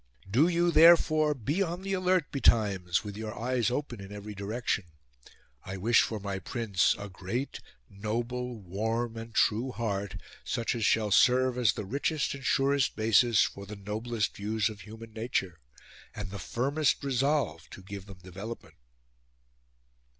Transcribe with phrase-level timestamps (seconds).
[0.27, 4.33] Do you, therefore, be on the alert be times, with your eyes open in every
[4.33, 4.85] direction...
[5.63, 11.11] I wish for my Prince a great, noble, warm, and true heart, such as shall
[11.11, 15.59] serve as the richest and surest basis for the noblest views of human nature,
[16.15, 18.77] and the firmest resolve to give them development."